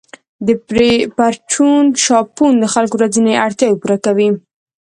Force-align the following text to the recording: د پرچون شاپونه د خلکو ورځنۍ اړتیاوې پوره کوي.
د 0.45 0.49
پرچون 1.17 1.83
شاپونه 2.05 2.55
د 2.61 2.65
خلکو 2.73 2.95
ورځنۍ 2.97 3.35
اړتیاوې 3.45 3.79
پوره 3.81 3.97
کوي. 4.05 4.29